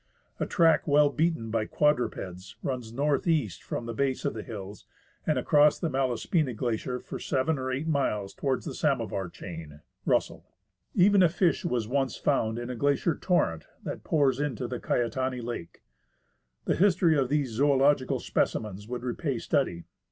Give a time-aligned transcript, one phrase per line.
[0.39, 4.87] A track well beaten by quadrupeds runs north east from the base of the hills
[5.27, 6.89] and across the Malaspina CROSSING THE AGASSIZ GLACIER.
[6.89, 10.43] Glacier for seven or eight miles towards the Samovar chain (Russell).
[10.95, 15.39] Even a fish was once found in a glacier torrent that pours into the Caetani
[15.39, 15.83] Lake.
[16.65, 19.83] The history of these zoological species would repay study.